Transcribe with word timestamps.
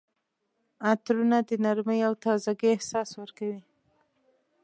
عطرونه 0.89 1.37
د 1.47 1.51
نرمۍ 1.63 1.99
او 2.07 2.13
تازګۍ 2.23 2.69
احساس 2.75 3.09
ورکوي. 3.21 3.59